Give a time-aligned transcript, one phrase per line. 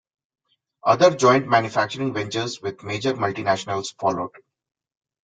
[0.83, 4.31] Other joint manufacturing ventures with major multinationals followed.